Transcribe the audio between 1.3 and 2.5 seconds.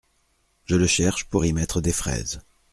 y mettre des fraises.